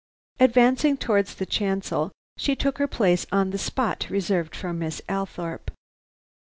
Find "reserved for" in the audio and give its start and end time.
4.09-4.73